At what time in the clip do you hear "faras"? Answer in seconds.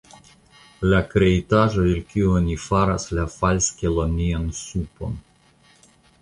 2.63-3.05